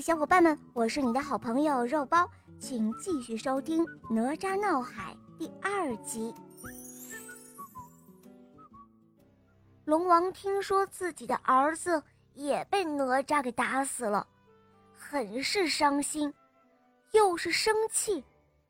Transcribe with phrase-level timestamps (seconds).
[0.00, 3.84] 小伙伴们，我是你的好朋友肉包，请继续收听
[4.14, 6.34] 《哪吒闹海》第二集。
[9.84, 12.02] 龙王听说自己的儿子
[12.34, 14.26] 也被哪吒给打死了，
[14.92, 16.32] 很是伤心，
[17.12, 18.22] 又是生气，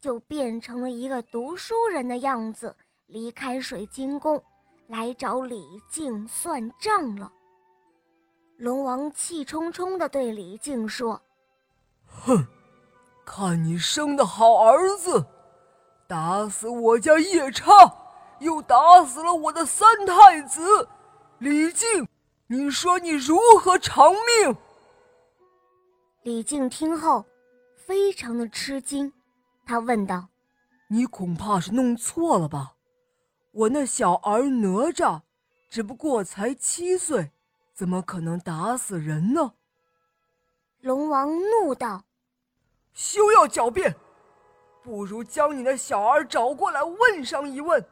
[0.00, 2.74] 就变成了一个读书人的样子，
[3.06, 4.42] 离开水晶宫，
[4.88, 7.32] 来找李靖算账了。
[8.58, 11.20] 龙王气冲冲地对李靖说
[12.06, 12.46] ：“哼，
[13.24, 15.24] 看你生的好儿子，
[16.06, 17.72] 打死我家夜叉，
[18.38, 20.88] 又打死了我的三太子，
[21.38, 22.06] 李靖，
[22.46, 24.56] 你说你如何偿命？”
[26.22, 27.24] 李靖听后，
[27.74, 29.12] 非常的吃惊，
[29.66, 30.28] 他问道
[30.88, 32.74] ：“你恐怕是弄错了吧？
[33.50, 35.22] 我那小儿哪吒，
[35.68, 37.32] 只不过才七岁。”
[37.74, 39.52] 怎么可能打死人呢？
[40.80, 42.04] 龙王怒道
[42.92, 43.94] ：“休要狡辩，
[44.82, 47.84] 不如将你的小儿找过来问上一问。”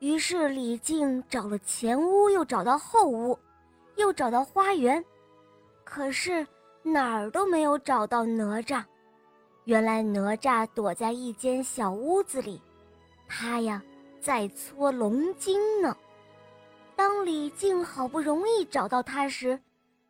[0.00, 3.38] 于是李靖找了前屋，又找到后屋，
[3.96, 5.02] 又找到花园，
[5.84, 6.46] 可是
[6.82, 8.84] 哪儿都没有找到哪吒。
[9.64, 12.60] 原来哪吒躲在一间小屋子里，
[13.26, 13.82] 他呀
[14.20, 15.96] 在搓龙筋呢。
[16.96, 19.60] 当李靖好不容易找到他时，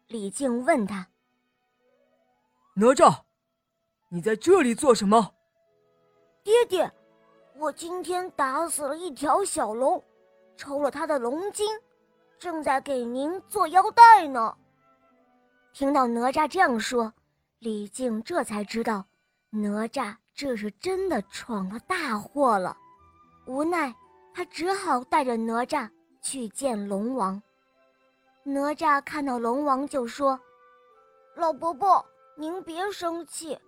[0.08, 1.06] 李靖问他
[2.76, 3.22] ：“哪吒，
[4.08, 5.34] 你在这里做什么
[6.44, 6.90] ？”“爹爹，
[7.56, 10.02] 我今天打死了一条小龙，
[10.56, 11.66] 抽了他的龙筋，
[12.38, 14.56] 正在给您做腰带呢。”
[15.72, 17.12] 听到哪吒这样说，
[17.60, 19.04] 李靖这才知道，
[19.50, 22.76] 哪吒这是真的闯了大祸了。
[23.46, 23.94] 无奈，
[24.32, 25.88] 他只好带着哪吒。
[26.24, 27.40] 去见龙王。
[28.42, 30.40] 哪吒看到龙王就说
[31.36, 33.58] ：“老伯伯，您别生气，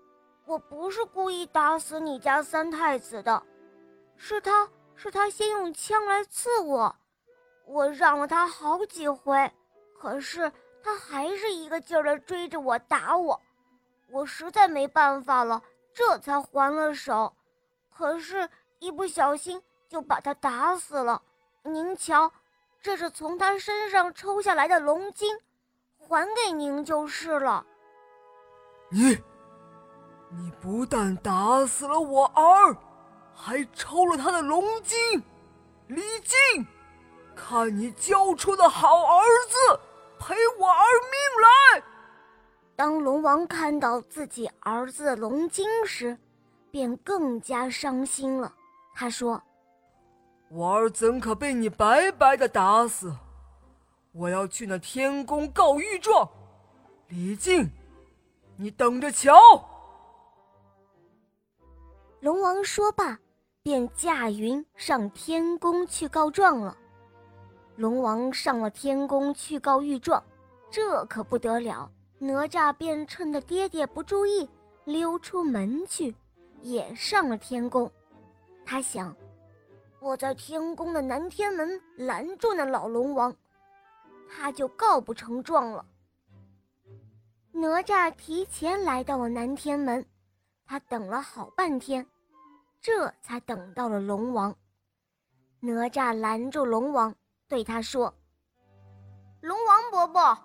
[0.47, 3.43] 我不是故意打死你家三太子的，
[4.17, 6.97] 是他是他先用枪来刺我，
[7.67, 9.53] 我让了他好几回，
[10.01, 10.51] 可是
[10.83, 13.39] 他还是一个劲儿的追着我打我，
[14.11, 17.31] 我实在没办法了，这才还了手，
[17.95, 18.49] 可是，
[18.79, 21.21] 一不小心就把他打死了。
[21.63, 22.33] 您瞧。”
[22.87, 25.37] 这是从他身上抽下来的龙筋，
[25.99, 27.67] 还给您就是了。
[28.91, 29.19] 你，
[30.31, 32.77] 你不但打死了我儿，
[33.35, 34.97] 还抽了他的龙筋，
[35.89, 36.65] 李靖，
[37.35, 39.81] 看你教出的好儿子，
[40.21, 41.83] 赔我儿命来！
[42.77, 46.17] 当龙王看到自己儿子的龙筋时，
[46.71, 48.55] 便更加伤心了。
[48.95, 49.43] 他说。
[50.49, 53.13] 我儿怎可被你白白的打死？
[54.13, 56.29] 我要去那天宫告御状。
[57.09, 57.69] 李靖，
[58.57, 59.37] 你等着瞧！
[62.21, 63.19] 龙王说罢，
[63.63, 66.77] 便驾云上天宫去告状了。
[67.75, 70.23] 龙王上了天宫去告御状，
[70.71, 71.91] 这可不得了！
[72.19, 74.49] 哪吒便趁着爹爹不注意，
[74.85, 76.15] 溜出门去，
[76.63, 77.91] 也上了天宫。
[78.65, 79.15] 他想。
[80.07, 83.35] 我在天宫的南天门拦住那老龙王，
[84.31, 85.85] 他就告不成状了。
[87.51, 90.07] 哪吒提前来到了南天门，
[90.65, 92.07] 他等了好半天，
[92.81, 94.55] 这才等到了龙王。
[95.59, 97.13] 哪吒拦住龙王，
[97.49, 98.15] 对他说
[99.43, 100.39] ：“龙王伯伯，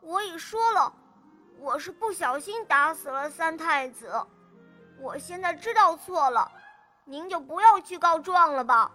[0.00, 0.90] 我已说了，
[1.58, 4.10] 我是不小心打死了三太子，
[4.98, 6.50] 我现在知道错了。”
[7.04, 8.90] 您就不要去告状了吧。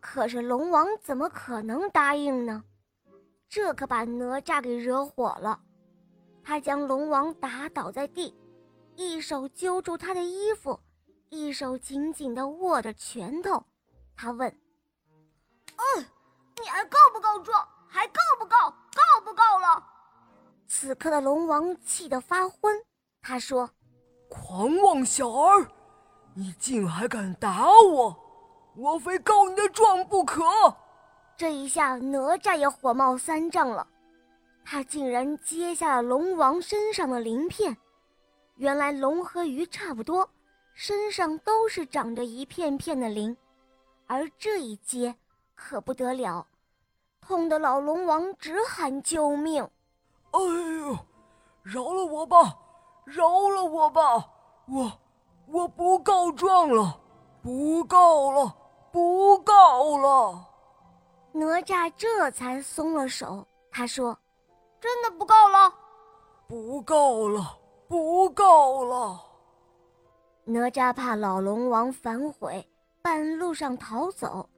[0.00, 2.64] 可是龙王怎么可能答应呢？
[3.48, 5.60] 这可把哪吒给惹火了。
[6.42, 8.34] 他将龙王打倒在地，
[8.96, 10.80] 一手揪住他的衣服，
[11.28, 13.62] 一手紧紧地握着拳头。
[14.16, 14.48] 他问
[15.76, 16.06] ：“嗯，
[16.62, 17.68] 你还告不告状？
[17.86, 18.70] 还告不告？
[18.70, 19.84] 告不告了？”
[20.66, 22.74] 此刻的龙王气得发昏。
[23.20, 23.68] 他说
[24.30, 25.66] ：“狂妄小儿！”
[26.34, 28.16] 你竟还敢打我！
[28.76, 30.42] 我非告你的状不可！
[31.36, 33.86] 这一下，哪吒也火冒三丈了。
[34.64, 37.76] 他竟然揭下了龙王身上的鳞片。
[38.56, 40.28] 原来龙和鱼差不多，
[40.72, 43.36] 身上都是长着一片片的鳞，
[44.06, 45.14] 而这一揭
[45.54, 46.46] 可不得了，
[47.20, 49.62] 痛得老龙王直喊救命！
[50.30, 50.96] 哎呦，
[51.62, 52.56] 饶了我吧，
[53.04, 54.30] 饶了我吧，
[54.68, 54.92] 我。
[55.52, 57.00] 我不告状了，
[57.42, 58.54] 不告了，
[58.92, 60.46] 不告了。
[61.32, 63.44] 哪吒这才松了手。
[63.72, 64.16] 他说
[64.80, 65.72] ：“真的不告了？
[66.46, 67.58] 不告了，
[67.88, 69.20] 不告了！
[70.44, 72.66] 哪吒怕老龙王反悔，
[73.00, 74.48] 半路上逃走，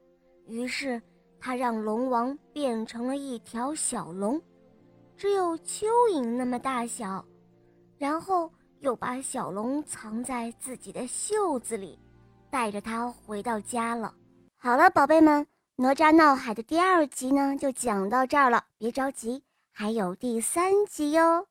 [0.47, 1.01] 于是
[1.39, 4.41] 他让龙王变成了一条小龙，
[5.15, 7.23] 只有蚯蚓那么大小，
[7.97, 8.51] 然后
[8.83, 11.97] 又把小龙藏在自己的袖子里，
[12.49, 14.13] 带着他回到家了。
[14.57, 15.47] 好了，宝贝们，
[15.77, 19.41] 哪吒闹海的第二集呢，就讲到这儿了，别着急，
[19.71, 21.47] 还有第三集哟。